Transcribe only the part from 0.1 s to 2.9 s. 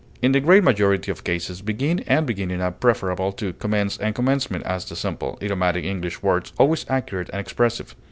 In the great majority of cases begin and beginning are